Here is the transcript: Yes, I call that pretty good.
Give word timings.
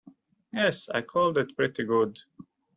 Yes, 0.51 0.89
I 0.89 1.03
call 1.03 1.31
that 1.33 1.55
pretty 1.55 1.83
good. 1.83 2.17